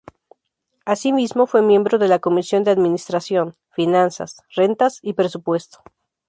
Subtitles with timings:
[0.83, 5.83] Asimismo, fue miembro de la comisión de Administración, Finanzas, Rentas y Presupuesto.